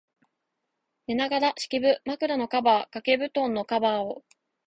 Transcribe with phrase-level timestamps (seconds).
[1.05, 4.23] 寝ながら、敷布、枕のカバー、掛け蒲団のカバーを、